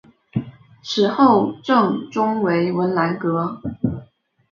[0.81, 3.61] 池后正中为文澜阁。